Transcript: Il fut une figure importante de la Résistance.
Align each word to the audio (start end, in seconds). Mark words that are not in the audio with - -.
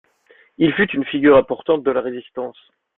Il 0.57 0.73
fut 0.73 0.89
une 0.95 1.05
figure 1.05 1.37
importante 1.37 1.83
de 1.83 1.91
la 1.91 2.01
Résistance. 2.01 2.57